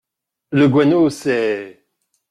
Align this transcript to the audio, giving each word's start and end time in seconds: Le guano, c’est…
Le 0.51 0.67
guano, 0.67 1.11
c’est… 1.11 1.85